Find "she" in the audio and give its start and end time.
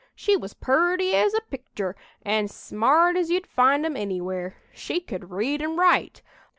0.15-0.35, 4.73-4.99